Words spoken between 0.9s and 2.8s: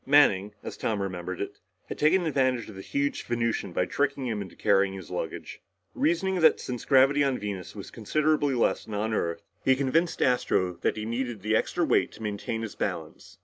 remembered it, had taken advantage of